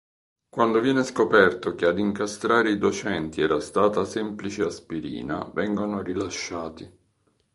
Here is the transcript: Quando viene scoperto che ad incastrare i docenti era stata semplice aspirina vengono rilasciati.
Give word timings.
Quando 0.49 0.79
viene 0.79 1.03
scoperto 1.03 1.75
che 1.75 1.85
ad 1.85 1.99
incastrare 1.99 2.71
i 2.71 2.79
docenti 2.79 3.39
era 3.41 3.59
stata 3.59 4.03
semplice 4.03 4.63
aspirina 4.63 5.43
vengono 5.53 6.01
rilasciati. 6.01 6.91